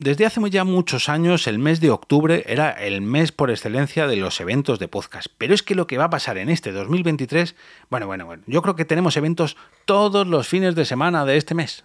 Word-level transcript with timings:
Desde 0.00 0.24
hace 0.24 0.40
ya 0.48 0.64
muchos 0.64 1.10
años 1.10 1.46
el 1.46 1.58
mes 1.58 1.78
de 1.78 1.90
octubre 1.90 2.42
era 2.46 2.70
el 2.70 3.02
mes 3.02 3.32
por 3.32 3.50
excelencia 3.50 4.06
de 4.06 4.16
los 4.16 4.40
eventos 4.40 4.78
de 4.78 4.88
podcast, 4.88 5.26
pero 5.36 5.52
es 5.52 5.62
que 5.62 5.74
lo 5.74 5.86
que 5.86 5.98
va 5.98 6.04
a 6.04 6.10
pasar 6.10 6.38
en 6.38 6.48
este 6.48 6.72
2023, 6.72 7.54
bueno, 7.90 8.06
bueno, 8.06 8.24
bueno, 8.24 8.42
yo 8.46 8.62
creo 8.62 8.76
que 8.76 8.86
tenemos 8.86 9.18
eventos 9.18 9.58
todos 9.84 10.26
los 10.26 10.48
fines 10.48 10.74
de 10.74 10.86
semana 10.86 11.26
de 11.26 11.36
este 11.36 11.54
mes. 11.54 11.84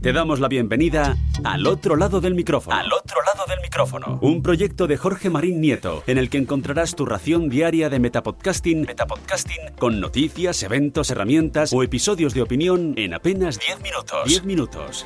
Te 0.00 0.12
damos 0.12 0.38
la 0.38 0.46
bienvenida 0.46 1.16
al 1.42 1.66
otro 1.66 1.96
lado 1.96 2.20
del 2.20 2.36
micrófono. 2.36 2.76
Al 2.76 2.92
otro 2.92 3.16
lado 3.26 3.46
del 3.48 3.60
micrófono. 3.62 4.20
Un 4.22 4.40
proyecto 4.40 4.86
de 4.86 4.96
Jorge 4.96 5.28
Marín 5.28 5.60
Nieto, 5.60 6.04
en 6.06 6.18
el 6.18 6.30
que 6.30 6.38
encontrarás 6.38 6.94
tu 6.94 7.04
ración 7.04 7.48
diaria 7.48 7.90
de 7.90 7.98
metapodcasting, 7.98 8.82
metapodcasting 8.82 9.74
con 9.76 9.98
noticias, 9.98 10.62
eventos, 10.62 11.10
herramientas 11.10 11.72
o 11.72 11.82
episodios 11.82 12.32
de 12.32 12.42
opinión 12.42 12.94
en 12.96 13.12
apenas 13.12 13.58
10 13.58 13.80
minutos. 13.82 14.24
10 14.24 14.44
minutos. 14.44 15.04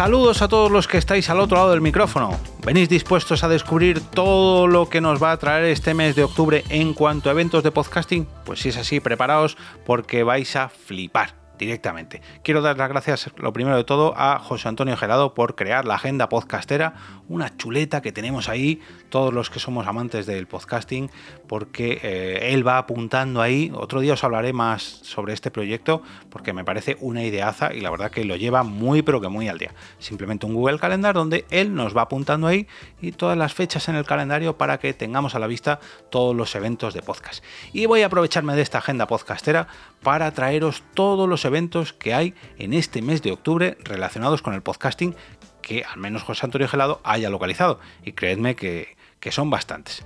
Saludos 0.00 0.40
a 0.40 0.48
todos 0.48 0.72
los 0.72 0.88
que 0.88 0.96
estáis 0.96 1.28
al 1.28 1.40
otro 1.40 1.58
lado 1.58 1.72
del 1.72 1.82
micrófono. 1.82 2.40
¿Venís 2.64 2.88
dispuestos 2.88 3.44
a 3.44 3.48
descubrir 3.48 4.00
todo 4.00 4.66
lo 4.66 4.88
que 4.88 5.02
nos 5.02 5.22
va 5.22 5.30
a 5.30 5.36
traer 5.36 5.64
este 5.64 5.92
mes 5.92 6.16
de 6.16 6.24
octubre 6.24 6.64
en 6.70 6.94
cuanto 6.94 7.28
a 7.28 7.32
eventos 7.32 7.62
de 7.62 7.70
podcasting? 7.70 8.26
Pues 8.46 8.60
si 8.60 8.70
es 8.70 8.78
así, 8.78 8.98
preparaos 9.00 9.58
porque 9.84 10.22
vais 10.22 10.56
a 10.56 10.70
flipar 10.70 11.39
directamente. 11.60 12.22
Quiero 12.42 12.62
dar 12.62 12.78
las 12.78 12.88
gracias, 12.88 13.30
lo 13.36 13.52
primero 13.52 13.76
de 13.76 13.84
todo, 13.84 14.14
a 14.16 14.38
José 14.38 14.66
Antonio 14.66 14.96
Gelado 14.96 15.34
por 15.34 15.54
crear 15.54 15.84
la 15.84 15.96
agenda 15.96 16.30
podcastera, 16.30 16.94
una 17.28 17.54
chuleta 17.56 18.00
que 18.00 18.12
tenemos 18.12 18.48
ahí, 18.48 18.80
todos 19.10 19.34
los 19.34 19.50
que 19.50 19.60
somos 19.60 19.86
amantes 19.86 20.24
del 20.24 20.46
podcasting, 20.46 21.10
porque 21.46 22.00
eh, 22.02 22.52
él 22.52 22.66
va 22.66 22.78
apuntando 22.78 23.42
ahí. 23.42 23.70
Otro 23.74 24.00
día 24.00 24.14
os 24.14 24.24
hablaré 24.24 24.54
más 24.54 24.82
sobre 25.02 25.34
este 25.34 25.50
proyecto, 25.50 26.02
porque 26.30 26.54
me 26.54 26.64
parece 26.64 26.96
una 27.00 27.22
ideaza 27.22 27.74
y 27.74 27.82
la 27.82 27.90
verdad 27.90 28.10
que 28.10 28.24
lo 28.24 28.36
lleva 28.36 28.62
muy, 28.62 29.02
pero 29.02 29.20
que 29.20 29.28
muy 29.28 29.48
al 29.48 29.58
día. 29.58 29.74
Simplemente 29.98 30.46
un 30.46 30.54
Google 30.54 30.78
Calendar 30.78 31.14
donde 31.14 31.44
él 31.50 31.74
nos 31.74 31.94
va 31.94 32.02
apuntando 32.02 32.46
ahí 32.46 32.66
y 33.02 33.12
todas 33.12 33.36
las 33.36 33.52
fechas 33.52 33.86
en 33.90 33.96
el 33.96 34.06
calendario 34.06 34.56
para 34.56 34.78
que 34.78 34.94
tengamos 34.94 35.34
a 35.34 35.38
la 35.38 35.46
vista 35.46 35.78
todos 36.08 36.34
los 36.34 36.54
eventos 36.54 36.94
de 36.94 37.02
podcast. 37.02 37.44
Y 37.74 37.84
voy 37.84 38.00
a 38.00 38.06
aprovecharme 38.06 38.56
de 38.56 38.62
esta 38.62 38.78
agenda 38.78 39.06
podcastera 39.06 39.68
para 40.02 40.32
traeros 40.32 40.82
todos 40.94 41.28
los 41.28 41.44
eventos 41.44 41.49
que 41.98 42.14
hay 42.14 42.34
en 42.58 42.72
este 42.72 43.02
mes 43.02 43.22
de 43.22 43.32
octubre 43.32 43.76
relacionados 43.84 44.42
con 44.42 44.54
el 44.54 44.62
podcasting 44.62 45.14
que 45.62 45.84
al 45.84 45.98
menos 45.98 46.22
José 46.22 46.46
Antonio 46.46 46.68
Gelado 46.68 47.00
haya 47.04 47.30
localizado. 47.30 47.80
Y 48.04 48.12
creedme 48.12 48.56
que, 48.56 48.96
que 49.20 49.32
son 49.32 49.50
bastantes. 49.50 50.02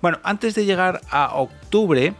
Bueno, 0.00 0.18
antes 0.22 0.54
de 0.54 0.64
llegar 0.64 1.00
a 1.10 1.34
octubre, 1.34 2.14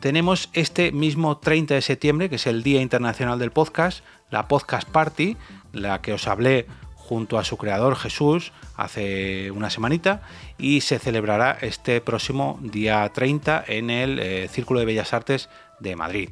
tenemos 0.00 0.48
este 0.52 0.92
mismo 0.92 1.38
30 1.38 1.74
de 1.74 1.82
septiembre, 1.82 2.28
que 2.28 2.36
es 2.36 2.46
el 2.46 2.62
Día 2.62 2.80
Internacional 2.80 3.38
del 3.38 3.50
Podcast, 3.50 4.04
la 4.30 4.48
Podcast 4.48 4.88
Party, 4.88 5.36
la 5.72 6.00
que 6.00 6.12
os 6.12 6.28
hablé 6.28 6.66
junto 6.94 7.38
a 7.38 7.44
su 7.44 7.56
creador 7.56 7.96
Jesús 7.96 8.52
hace 8.76 9.50
una 9.50 9.70
semanita 9.70 10.20
y 10.58 10.82
se 10.82 10.98
celebrará 10.98 11.56
este 11.62 12.00
próximo 12.00 12.58
día 12.62 13.10
30 13.12 13.64
en 13.66 13.90
el 13.90 14.18
eh, 14.18 14.48
Círculo 14.48 14.80
de 14.80 14.86
Bellas 14.86 15.14
Artes 15.14 15.48
de 15.80 15.96
Madrid. 15.96 16.30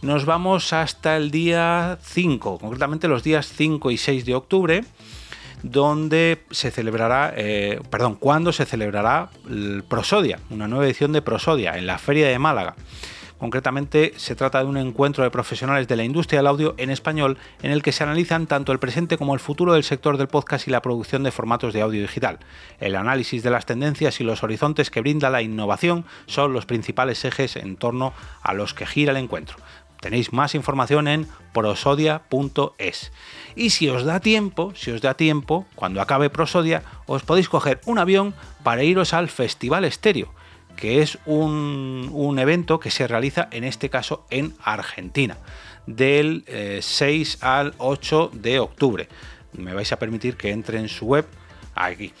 Nos 0.00 0.26
vamos 0.26 0.72
hasta 0.72 1.16
el 1.16 1.32
día 1.32 1.98
5, 2.00 2.58
concretamente 2.60 3.08
los 3.08 3.24
días 3.24 3.52
5 3.52 3.90
y 3.90 3.96
6 3.96 4.24
de 4.24 4.34
octubre, 4.36 4.84
donde 5.64 6.44
se 6.52 6.70
celebrará, 6.70 7.34
eh, 7.36 7.80
perdón, 7.90 8.14
cuando 8.14 8.52
se 8.52 8.64
celebrará 8.64 9.30
el 9.50 9.82
Prosodia, 9.88 10.38
una 10.50 10.68
nueva 10.68 10.86
edición 10.86 11.12
de 11.12 11.20
Prosodia 11.20 11.76
en 11.76 11.88
la 11.88 11.98
Feria 11.98 12.28
de 12.28 12.38
Málaga. 12.38 12.76
Concretamente 13.38 14.14
se 14.16 14.36
trata 14.36 14.60
de 14.60 14.66
un 14.66 14.76
encuentro 14.76 15.24
de 15.24 15.30
profesionales 15.30 15.88
de 15.88 15.96
la 15.96 16.04
industria 16.04 16.40
del 16.40 16.48
audio 16.48 16.74
en 16.76 16.90
español 16.90 17.36
en 17.62 17.72
el 17.72 17.82
que 17.82 17.92
se 17.92 18.02
analizan 18.04 18.46
tanto 18.46 18.72
el 18.72 18.80
presente 18.80 19.18
como 19.18 19.34
el 19.34 19.40
futuro 19.40 19.74
del 19.74 19.84
sector 19.84 20.16
del 20.16 20.26
podcast 20.28 20.66
y 20.66 20.72
la 20.72 20.82
producción 20.82 21.24
de 21.24 21.30
formatos 21.30 21.72
de 21.72 21.82
audio 21.82 22.02
digital. 22.02 22.38
El 22.78 22.96
análisis 22.96 23.42
de 23.42 23.50
las 23.50 23.66
tendencias 23.66 24.20
y 24.20 24.24
los 24.24 24.42
horizontes 24.44 24.90
que 24.90 25.00
brinda 25.00 25.30
la 25.30 25.42
innovación 25.42 26.04
son 26.26 26.52
los 26.52 26.66
principales 26.66 27.24
ejes 27.24 27.56
en 27.56 27.76
torno 27.76 28.12
a 28.42 28.54
los 28.54 28.74
que 28.74 28.86
gira 28.86 29.12
el 29.12 29.18
encuentro. 29.18 29.56
Tenéis 30.00 30.32
más 30.32 30.54
información 30.54 31.08
en 31.08 31.26
prosodia.es. 31.52 33.12
Y 33.56 33.70
si 33.70 33.88
os 33.88 34.04
da 34.04 34.20
tiempo, 34.20 34.72
si 34.76 34.90
os 34.92 35.00
da 35.00 35.14
tiempo, 35.14 35.66
cuando 35.74 36.00
acabe 36.00 36.30
Prosodia, 36.30 36.82
os 37.06 37.22
podéis 37.22 37.48
coger 37.48 37.80
un 37.86 37.98
avión 37.98 38.34
para 38.62 38.84
iros 38.84 39.12
al 39.12 39.28
Festival 39.28 39.84
Estéreo 39.84 40.32
que 40.78 41.02
es 41.02 41.18
un, 41.26 42.36
evento 42.38 42.78
que 42.78 42.90
se 42.90 43.08
realiza 43.08 43.48
en 43.50 43.64
este 43.64 43.90
caso 43.90 44.24
en 44.30 44.54
Argentina, 44.62 45.36
del 45.86 46.44
6 46.80 47.34
eh, 47.34 47.38
al 47.40 47.74
8 47.78 48.30
de 48.32 48.60
octubre. 48.60 49.08
Me 49.52 49.74
vais 49.74 49.90
a 49.92 49.98
permitir 49.98 50.36
que 50.36 50.50
entre 50.50 50.78
en 50.78 50.88
su 50.88 51.06
web 51.06 51.26
aquí. 51.86 52.12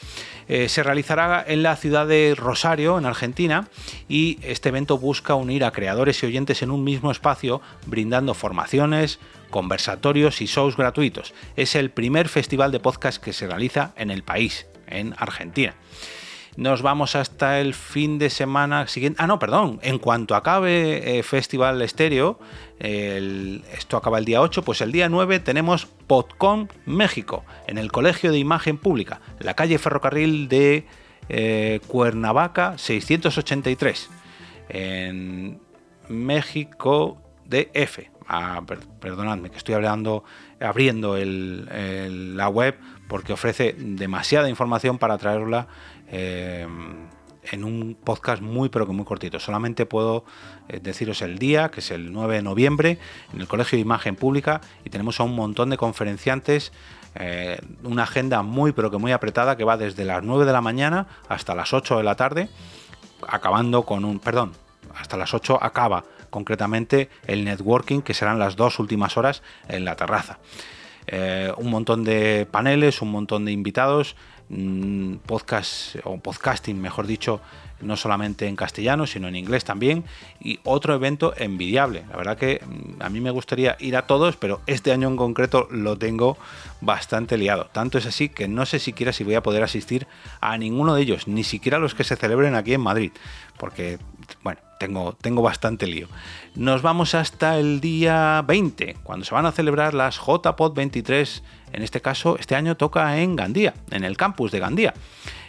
Eh, 0.48 0.68
se 0.68 0.82
realizará 0.82 1.44
en 1.46 1.62
la 1.62 1.76
ciudad 1.76 2.06
de 2.06 2.34
Rosario, 2.36 2.98
en 2.98 3.06
Argentina, 3.06 3.68
y 4.08 4.38
este 4.42 4.70
evento 4.70 4.98
busca 4.98 5.34
unir 5.34 5.64
a 5.64 5.72
creadores 5.72 6.22
y 6.22 6.26
oyentes 6.26 6.62
en 6.62 6.70
un 6.70 6.84
mismo 6.84 7.10
espacio, 7.10 7.60
brindando 7.86 8.34
formaciones, 8.34 9.18
conversatorios 9.50 10.40
y 10.40 10.46
shows 10.46 10.76
gratuitos. 10.76 11.34
Es 11.56 11.74
el 11.74 11.90
primer 11.90 12.28
festival 12.28 12.72
de 12.72 12.80
podcast 12.80 13.22
que 13.22 13.32
se 13.32 13.46
realiza 13.46 13.92
en 13.96 14.10
el 14.10 14.22
país, 14.22 14.66
en 14.86 15.14
Argentina 15.18 15.74
nos 16.56 16.82
vamos 16.82 17.16
hasta 17.16 17.60
el 17.60 17.74
fin 17.74 18.18
de 18.18 18.30
semana 18.30 18.86
siguiente. 18.86 19.22
Ah, 19.22 19.26
no, 19.26 19.38
perdón. 19.38 19.78
En 19.82 19.98
cuanto 19.98 20.34
acabe 20.34 21.18
eh, 21.18 21.22
Festival 21.22 21.80
Estéreo, 21.82 22.38
esto 22.80 23.96
acaba 23.96 24.18
el 24.18 24.24
día 24.24 24.40
8, 24.40 24.62
pues 24.62 24.80
el 24.80 24.92
día 24.92 25.08
9 25.08 25.40
tenemos 25.40 25.86
PodCon 26.06 26.68
México, 26.86 27.44
en 27.66 27.78
el 27.78 27.90
Colegio 27.90 28.30
de 28.30 28.38
Imagen 28.38 28.78
Pública, 28.78 29.20
la 29.40 29.54
calle 29.54 29.78
Ferrocarril 29.78 30.48
de 30.48 30.86
eh, 31.28 31.80
Cuernavaca 31.86 32.78
683, 32.78 34.10
en 34.68 35.60
México 36.08 37.20
DF. 37.46 38.17
Ah, 38.30 38.62
perdonadme, 39.00 39.50
que 39.50 39.56
estoy 39.56 39.74
hablando, 39.74 40.22
abriendo 40.60 41.16
la 41.16 42.48
web 42.50 42.76
porque 43.08 43.32
ofrece 43.32 43.74
demasiada 43.78 44.50
información 44.50 44.98
para 44.98 45.16
traerla 45.16 45.66
Em, 46.10 47.08
en 47.50 47.64
un 47.64 47.96
podcast 48.04 48.42
muy 48.42 48.68
pero 48.68 48.86
que 48.86 48.92
muy 48.92 49.06
cortito. 49.06 49.40
Solamente 49.40 49.86
puedo 49.86 50.24
eh, 50.68 50.80
deciros 50.82 51.22
el 51.22 51.38
día, 51.38 51.70
que 51.70 51.80
es 51.80 51.90
el 51.90 52.12
9 52.12 52.36
de 52.36 52.42
noviembre, 52.42 52.98
en 53.32 53.40
el 53.40 53.48
Colegio 53.48 53.76
de 53.76 53.80
Imagen 53.80 54.16
Pública, 54.16 54.60
y 54.84 54.90
tenemos 54.90 55.18
a 55.18 55.22
un 55.22 55.34
montón 55.34 55.70
de 55.70 55.78
conferenciantes, 55.78 56.72
eh, 57.14 57.58
una 57.84 58.02
agenda 58.02 58.42
muy 58.42 58.72
pero 58.72 58.90
que 58.90 58.98
muy 58.98 59.12
apretada 59.12 59.56
que 59.56 59.64
va 59.64 59.78
desde 59.78 60.04
las 60.04 60.22
9 60.22 60.44
de 60.44 60.52
la 60.52 60.60
mañana 60.60 61.06
hasta 61.28 61.54
las 61.54 61.72
8 61.72 61.96
de 61.96 62.02
la 62.02 62.16
tarde, 62.16 62.50
acabando 63.26 63.84
con 63.84 64.04
un, 64.04 64.18
perdón, 64.18 64.52
hasta 64.94 65.16
las 65.16 65.32
8 65.32 65.58
acaba 65.62 66.04
concretamente 66.30 67.08
el 67.26 67.44
networking, 67.44 68.00
que 68.00 68.14
serán 68.14 68.38
las 68.38 68.56
dos 68.56 68.78
últimas 68.78 69.16
horas 69.16 69.42
en 69.68 69.84
la 69.84 69.96
terraza. 69.96 70.38
Eh, 71.06 71.52
un 71.56 71.70
montón 71.70 72.04
de 72.04 72.46
paneles, 72.50 73.00
un 73.00 73.10
montón 73.10 73.44
de 73.44 73.52
invitados, 73.52 74.14
Mm, 74.50 75.16
podcast 75.26 75.96
o 76.04 76.16
podcasting, 76.16 76.80
mejor 76.80 77.06
dicho, 77.06 77.42
no 77.82 77.98
solamente 77.98 78.46
en 78.46 78.56
castellano, 78.56 79.06
sino 79.06 79.28
en 79.28 79.36
inglés 79.36 79.62
también. 79.62 80.04
Y 80.40 80.58
otro 80.64 80.94
evento 80.94 81.34
envidiable. 81.36 82.04
La 82.08 82.16
verdad 82.16 82.38
que 82.38 82.62
mm, 82.64 83.02
a 83.02 83.10
mí 83.10 83.20
me 83.20 83.30
gustaría 83.30 83.76
ir 83.78 83.94
a 83.96 84.06
todos, 84.06 84.36
pero 84.36 84.62
este 84.66 84.90
año 84.90 85.08
en 85.08 85.16
concreto 85.16 85.68
lo 85.70 85.98
tengo 85.98 86.38
bastante 86.80 87.36
liado. 87.36 87.66
Tanto 87.72 87.98
es 87.98 88.06
así 88.06 88.30
que 88.30 88.48
no 88.48 88.64
sé 88.64 88.78
siquiera 88.78 89.12
si 89.12 89.22
voy 89.22 89.34
a 89.34 89.42
poder 89.42 89.62
asistir 89.62 90.06
a 90.40 90.56
ninguno 90.56 90.94
de 90.94 91.02
ellos, 91.02 91.28
ni 91.28 91.44
siquiera 91.44 91.78
los 91.78 91.94
que 91.94 92.04
se 92.04 92.16
celebren 92.16 92.54
aquí 92.54 92.72
en 92.72 92.80
Madrid. 92.80 93.12
Porque, 93.58 93.98
bueno, 94.42 94.60
tengo, 94.78 95.14
tengo 95.20 95.42
bastante 95.42 95.86
lío. 95.86 96.08
Nos 96.54 96.82
vamos 96.82 97.14
hasta 97.14 97.58
el 97.58 97.80
día 97.80 98.42
20, 98.46 98.96
cuando 99.02 99.24
se 99.24 99.34
van 99.34 99.46
a 99.46 99.52
celebrar 99.52 99.94
las 99.94 100.18
JPod 100.18 100.74
23 100.74 101.42
en 101.72 101.82
este 101.82 102.00
caso, 102.00 102.36
este 102.38 102.54
año 102.54 102.76
toca 102.76 103.18
en 103.18 103.36
Gandía, 103.36 103.74
en 103.90 104.04
el 104.04 104.16
campus 104.16 104.50
de 104.50 104.60
Gandía, 104.60 104.94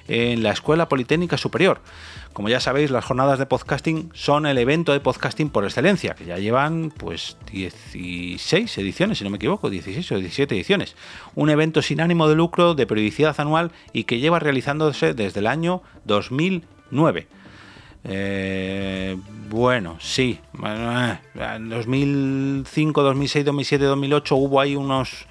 en 0.07 0.43
la 0.43 0.51
Escuela 0.51 0.89
Politécnica 0.89 1.37
Superior. 1.37 1.81
Como 2.33 2.49
ya 2.49 2.59
sabéis, 2.59 2.91
las 2.91 3.05
jornadas 3.05 3.39
de 3.39 3.45
podcasting 3.45 4.11
son 4.13 4.45
el 4.45 4.57
evento 4.57 4.93
de 4.93 4.99
podcasting 4.99 5.49
por 5.49 5.63
excelencia, 5.63 6.15
que 6.15 6.25
ya 6.25 6.37
llevan 6.37 6.91
pues 6.95 7.37
16 7.51 8.77
ediciones, 8.77 9.17
si 9.17 9.23
no 9.23 9.29
me 9.29 9.37
equivoco, 9.37 9.69
16 9.69 10.11
o 10.11 10.17
17 10.19 10.55
ediciones. 10.55 10.95
Un 11.35 11.49
evento 11.49 11.81
sin 11.81 12.01
ánimo 12.01 12.27
de 12.27 12.35
lucro, 12.35 12.75
de 12.75 12.85
periodicidad 12.85 13.39
anual 13.39 13.71
y 13.93 14.03
que 14.03 14.19
lleva 14.19 14.39
realizándose 14.39 15.13
desde 15.13 15.39
el 15.39 15.47
año 15.47 15.81
2009. 16.05 17.27
Eh, 18.03 19.17
bueno, 19.49 19.97
sí. 19.99 20.39
En 21.35 21.69
2005, 21.69 23.03
2006, 23.03 23.45
2007, 23.45 23.85
2008 23.85 24.35
hubo 24.35 24.61
ahí 24.61 24.75
unos 24.75 25.25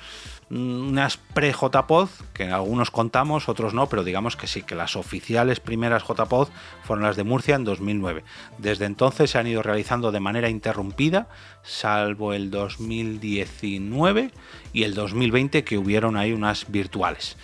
mm, 0.51 0.89
unas 0.89 1.17
pre-JPod, 1.17 2.09
que 2.35 2.51
algunos 2.51 2.91
contamos, 2.91 3.49
otros 3.49 3.75
no, 3.75 3.89
pero 3.89 4.05
digamos 4.05 4.37
que 4.37 4.47
sí, 4.47 4.63
que 4.63 4.75
las 4.75 4.97
oficiales 4.97 5.61
primeras 5.61 6.03
JPod 6.07 6.49
fueron 6.83 7.05
las 7.05 7.17
de 7.17 7.25
Murcia 7.25 7.57
en 7.57 7.65
2009. 7.65 8.25
Desde 8.59 8.85
entonces 8.85 9.31
se 9.31 9.39
han 9.39 9.47
ido 9.47 9.63
realizando 9.63 10.13
de 10.13 10.21
manera 10.21 10.49
interrumpida, 10.49 11.29
salvo 11.63 12.35
el 12.35 12.51
2019 12.51 14.31
y 14.73 14.83
el 14.83 14.95
2020 14.95 15.65
que 15.65 15.79
hubieron 15.79 16.17
ahí 16.17 16.33
unas 16.33 16.71
virtuales. 16.71 17.37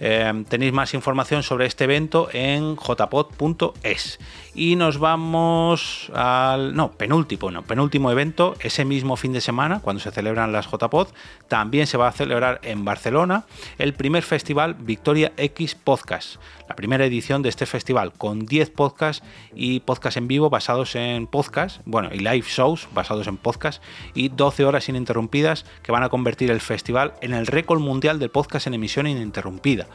Eh, 0.00 0.44
tenéis 0.48 0.72
más 0.72 0.94
información 0.94 1.42
sobre 1.42 1.66
este 1.66 1.84
evento 1.84 2.28
en 2.32 2.76
jpod.es. 2.76 4.18
Y 4.54 4.76
nos 4.76 4.98
vamos 4.98 6.10
al. 6.14 6.74
No, 6.74 6.92
penúltimo, 6.92 7.50
no, 7.50 7.62
penúltimo 7.62 8.10
evento, 8.10 8.56
ese 8.60 8.84
mismo 8.84 9.16
fin 9.16 9.32
de 9.32 9.40
semana, 9.40 9.80
cuando 9.80 10.00
se 10.00 10.10
celebran 10.10 10.52
las 10.52 10.66
JPod, 10.70 11.08
también 11.48 11.86
se 11.86 11.96
va 11.96 12.08
a 12.08 12.12
celebrar 12.12 12.60
en 12.62 12.84
Barcelona 12.84 13.44
el 13.78 13.94
primer 13.94 14.22
festival 14.22 14.74
Victoria 14.74 15.32
X 15.36 15.74
Podcast. 15.74 16.36
La 16.68 16.76
primera 16.76 17.06
edición 17.06 17.42
de 17.42 17.48
este 17.48 17.66
festival, 17.66 18.12
con 18.12 18.44
10 18.44 18.70
podcasts 18.70 19.24
y 19.54 19.80
podcasts 19.80 20.18
en 20.18 20.28
vivo 20.28 20.50
basados 20.50 20.94
en 20.96 21.26
podcast, 21.26 21.80
bueno, 21.86 22.10
y 22.12 22.18
live 22.18 22.44
shows 22.46 22.88
basados 22.92 23.26
en 23.26 23.38
podcast, 23.38 23.82
y 24.14 24.28
12 24.28 24.64
horas 24.64 24.88
ininterrumpidas 24.88 25.64
que 25.82 25.92
van 25.92 26.02
a 26.02 26.10
convertir 26.10 26.50
el 26.50 26.60
festival 26.60 27.14
en 27.22 27.32
el 27.32 27.46
récord 27.46 27.80
mundial 27.80 28.18
del 28.18 28.30
podcast 28.30 28.66
en 28.66 28.74
emisión 28.74 29.06
ininterrumpida. 29.06 29.87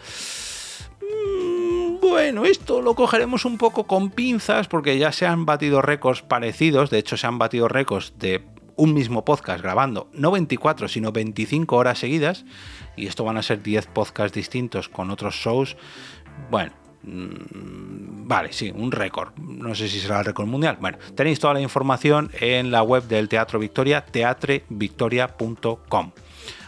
Bueno, 2.02 2.46
esto 2.46 2.82
lo 2.82 2.96
cogeremos 2.96 3.46
un 3.46 3.58
poco 3.58 3.86
con 3.86 4.10
pinzas 4.10 4.68
porque 4.68 4.98
ya 4.98 5.12
se 5.12 5.26
han 5.26 5.46
batido 5.46 5.82
récords 5.82 6.22
parecidos, 6.22 6.90
de 6.90 7.00
hecho 7.00 7.18
se 7.18 7.28
han 7.28 7.38
batido 7.38 7.68
récords 7.68 8.14
de 8.18 8.46
un 8.76 8.94
mismo 8.94 9.24
podcast 9.24 9.62
grabando 9.62 10.10
no 10.14 10.32
24 10.32 10.88
sino 10.88 11.12
25 11.12 11.76
horas 11.76 12.00
seguidas 12.00 12.46
y 12.96 13.08
esto 13.08 13.24
van 13.24 13.38
a 13.38 13.44
ser 13.44 13.62
10 13.62 13.88
podcasts 13.88 14.36
distintos 14.36 14.90
con 14.90 15.12
otros 15.12 15.36
shows. 15.36 15.78
Bueno, 16.50 16.74
mm, 16.74 16.83
Vale, 17.06 18.54
sí, 18.54 18.72
un 18.74 18.92
récord. 18.92 19.34
No 19.38 19.76
sé 19.76 19.90
si 19.90 20.00
será 20.00 20.20
el 20.20 20.26
récord 20.26 20.48
mundial. 20.48 20.78
Bueno, 20.80 20.98
tenéis 21.16 21.40
toda 21.40 21.54
la 21.54 21.62
información 21.62 22.32
en 22.40 22.72
la 22.72 22.82
web 22.82 23.04
del 23.04 23.28
Teatro 23.28 23.60
Victoria, 23.60 24.06
teatrevictoria.com. 24.06 26.12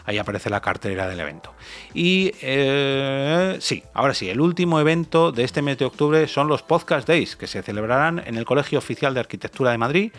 Ahí 0.04 0.18
aparece 0.18 0.50
la 0.50 0.60
cartelera 0.60 1.08
del 1.08 1.18
evento. 1.18 1.52
Y 1.92 2.32
eh, 2.40 3.56
sí, 3.58 3.82
ahora 3.92 4.14
sí, 4.14 4.30
el 4.30 4.40
último 4.40 4.78
evento 4.78 5.32
de 5.32 5.42
este 5.42 5.62
mes 5.62 5.78
de 5.78 5.84
octubre 5.84 6.28
son 6.28 6.46
los 6.46 6.62
Podcast 6.62 7.08
Days, 7.08 7.34
que 7.34 7.48
se 7.48 7.62
celebrarán 7.62 8.22
en 8.24 8.36
el 8.36 8.44
Colegio 8.44 8.78
Oficial 8.78 9.14
de 9.14 9.20
Arquitectura 9.20 9.72
de 9.72 9.78
Madrid 9.78 10.12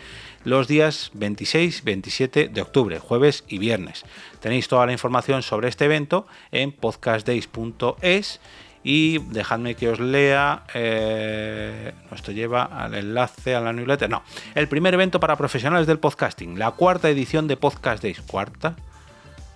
los 0.44 0.68
días 0.68 1.10
26, 1.14 1.84
27 1.84 2.48
de 2.48 2.60
octubre, 2.60 2.98
jueves 2.98 3.44
y 3.48 3.58
viernes. 3.58 4.04
Tenéis 4.40 4.68
toda 4.68 4.84
la 4.84 4.92
información 4.92 5.42
sobre 5.42 5.68
este 5.68 5.86
evento 5.86 6.26
en 6.52 6.72
podcastdays.es 6.72 8.40
y 8.82 9.18
dejadme 9.18 9.74
que 9.74 9.88
os 9.88 10.00
lea. 10.00 10.64
Eh, 10.74 11.92
esto 12.12 12.32
lleva 12.32 12.64
al 12.64 12.94
enlace 12.94 13.54
a 13.54 13.60
la 13.60 13.72
newsletter. 13.72 14.08
No, 14.08 14.22
el 14.54 14.68
primer 14.68 14.94
evento 14.94 15.20
para 15.20 15.36
profesionales 15.36 15.86
del 15.86 15.98
podcasting, 15.98 16.58
la 16.58 16.70
cuarta 16.72 17.08
edición 17.08 17.48
de 17.48 17.56
Podcast 17.56 18.02
Days. 18.02 18.20
¿Cuarta? 18.20 18.76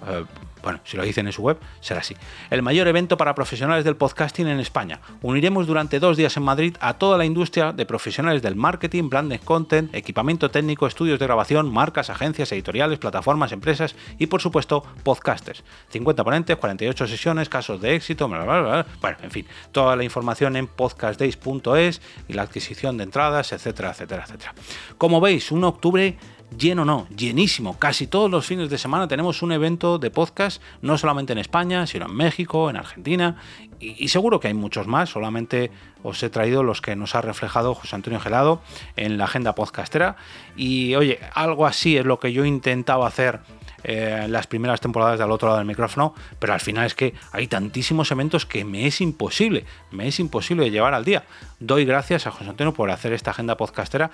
Eh, 0.08 0.24
bueno, 0.62 0.80
si 0.84 0.96
lo 0.96 1.02
dicen 1.02 1.26
en 1.26 1.32
su 1.32 1.42
web, 1.42 1.58
será 1.80 2.00
así. 2.00 2.14
El 2.50 2.62
mayor 2.62 2.88
evento 2.88 3.16
para 3.16 3.34
profesionales 3.34 3.84
del 3.84 3.96
podcasting 3.96 4.46
en 4.46 4.60
España. 4.60 5.00
Uniremos 5.22 5.66
durante 5.66 6.00
dos 6.00 6.16
días 6.16 6.36
en 6.36 6.42
Madrid 6.42 6.76
a 6.80 6.94
toda 6.94 7.18
la 7.18 7.24
industria 7.24 7.72
de 7.72 7.86
profesionales 7.86 8.42
del 8.42 8.56
marketing, 8.56 9.08
branding 9.08 9.38
content, 9.38 9.94
equipamiento 9.94 10.50
técnico, 10.50 10.86
estudios 10.86 11.18
de 11.18 11.26
grabación, 11.26 11.72
marcas, 11.72 12.10
agencias, 12.10 12.52
editoriales, 12.52 12.98
plataformas, 12.98 13.52
empresas 13.52 13.94
y, 14.18 14.26
por 14.26 14.40
supuesto, 14.40 14.84
podcasters. 15.02 15.64
50 15.90 16.24
ponentes, 16.24 16.56
48 16.56 17.06
sesiones, 17.06 17.48
casos 17.48 17.80
de 17.80 17.94
éxito, 17.94 18.28
bla, 18.28 18.44
bla, 18.44 18.60
bla. 18.60 18.86
bueno, 19.00 19.18
en 19.22 19.30
fin, 19.30 19.46
toda 19.72 19.96
la 19.96 20.04
información 20.04 20.56
en 20.56 20.66
podcastdays.es 20.66 22.00
y 22.28 22.32
la 22.32 22.42
adquisición 22.42 22.96
de 22.96 23.04
entradas, 23.04 23.52
etcétera, 23.52 23.90
etcétera, 23.90 24.24
etcétera. 24.24 24.54
Como 24.98 25.20
veis, 25.20 25.50
un 25.50 25.64
octubre 25.64 26.16
lleno 26.56 26.84
no, 26.84 27.06
llenísimo. 27.16 27.78
Casi 27.78 28.06
todos 28.06 28.30
los 28.30 28.46
fines 28.46 28.70
de 28.70 28.78
semana 28.78 29.08
tenemos 29.08 29.42
un 29.42 29.52
evento 29.52 29.98
de 29.98 30.10
podcast, 30.10 30.62
no 30.80 30.98
solamente 30.98 31.32
en 31.32 31.38
España, 31.38 31.86
sino 31.86 32.06
en 32.06 32.14
México, 32.14 32.70
en 32.70 32.76
Argentina, 32.76 33.36
y, 33.80 34.08
seguro 34.08 34.38
que 34.38 34.48
hay 34.48 34.54
muchos 34.54 34.86
más, 34.86 35.10
solamente 35.10 35.70
os 36.02 36.22
he 36.22 36.30
traído 36.30 36.62
los 36.62 36.80
que 36.80 36.94
nos 36.94 37.14
ha 37.14 37.20
reflejado 37.20 37.74
José 37.74 37.96
Antonio 37.96 38.20
Gelado 38.20 38.62
en 38.96 39.18
la 39.18 39.24
agenda 39.24 39.54
podcastera. 39.54 40.16
Y 40.56 40.94
oye, 40.94 41.18
algo 41.34 41.66
así 41.66 41.96
es 41.96 42.04
lo 42.04 42.20
que 42.20 42.32
yo 42.32 42.44
intentaba 42.44 43.06
hacer 43.06 43.40
eh, 43.84 44.26
las 44.28 44.46
primeras 44.46 44.80
temporadas 44.80 45.18
del 45.18 45.30
otro 45.30 45.48
lado 45.48 45.58
del 45.58 45.66
micrófono, 45.66 46.14
pero 46.38 46.52
al 46.52 46.60
final 46.60 46.86
es 46.86 46.94
que 46.94 47.14
hay 47.32 47.46
tantísimos 47.46 48.10
eventos 48.10 48.46
que 48.46 48.64
me 48.64 48.86
es 48.86 49.00
imposible, 49.00 49.64
me 49.90 50.08
es 50.08 50.20
imposible 50.20 50.70
llevar 50.70 50.94
al 50.94 51.04
día. 51.04 51.24
Doy 51.60 51.84
gracias 51.84 52.26
a 52.26 52.30
José 52.30 52.50
Antonio 52.50 52.74
por 52.74 52.90
hacer 52.90 53.12
esta 53.12 53.30
agenda 53.30 53.56
podcastera. 53.56 54.10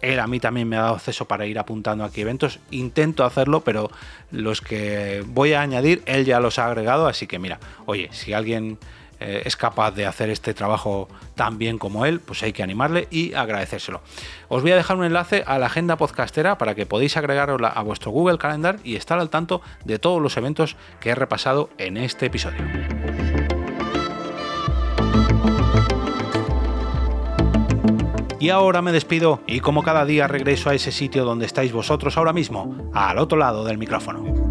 Él 0.00 0.20
a 0.20 0.26
mí 0.26 0.40
también 0.40 0.68
me 0.68 0.76
ha 0.76 0.82
dado 0.82 0.94
acceso 0.94 1.26
para 1.26 1.46
ir 1.46 1.58
apuntando 1.58 2.04
aquí 2.04 2.20
eventos. 2.20 2.60
Intento 2.70 3.24
hacerlo, 3.24 3.62
pero 3.62 3.90
los 4.30 4.60
que 4.60 5.24
voy 5.26 5.52
a 5.52 5.62
añadir, 5.62 6.02
él 6.06 6.24
ya 6.24 6.40
los 6.40 6.58
ha 6.58 6.66
agregado, 6.66 7.06
así 7.06 7.26
que 7.26 7.38
mira, 7.38 7.58
oye, 7.86 8.08
si 8.12 8.32
alguien 8.32 8.78
eh, 9.22 9.42
es 9.44 9.56
capaz 9.56 9.92
de 9.92 10.06
hacer 10.06 10.30
este 10.30 10.54
trabajo 10.54 11.08
tan 11.34 11.58
bien 11.58 11.78
como 11.78 12.06
él, 12.06 12.20
pues 12.20 12.42
hay 12.42 12.52
que 12.52 12.62
animarle 12.62 13.08
y 13.10 13.34
agradecérselo. 13.34 14.00
Os 14.48 14.62
voy 14.62 14.72
a 14.72 14.76
dejar 14.76 14.96
un 14.96 15.04
enlace 15.04 15.44
a 15.46 15.58
la 15.58 15.66
agenda 15.66 15.96
podcastera 15.96 16.58
para 16.58 16.74
que 16.74 16.86
podáis 16.86 17.16
agregarla 17.16 17.68
a 17.68 17.82
vuestro 17.82 18.10
Google 18.10 18.38
Calendar 18.38 18.78
y 18.84 18.96
estar 18.96 19.18
al 19.18 19.30
tanto 19.30 19.62
de 19.84 19.98
todos 19.98 20.20
los 20.20 20.36
eventos 20.36 20.76
que 21.00 21.10
he 21.10 21.14
repasado 21.14 21.70
en 21.78 21.96
este 21.96 22.26
episodio. 22.26 22.62
Y 28.42 28.50
ahora 28.50 28.82
me 28.82 28.90
despido 28.90 29.40
y 29.46 29.60
como 29.60 29.84
cada 29.84 30.04
día 30.04 30.26
regreso 30.26 30.68
a 30.68 30.74
ese 30.74 30.90
sitio 30.90 31.24
donde 31.24 31.46
estáis 31.46 31.72
vosotros 31.72 32.16
ahora 32.16 32.32
mismo, 32.32 32.90
al 32.92 33.18
otro 33.18 33.38
lado 33.38 33.64
del 33.64 33.78
micrófono. 33.78 34.41